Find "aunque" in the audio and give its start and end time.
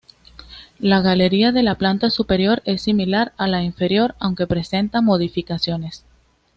4.17-4.47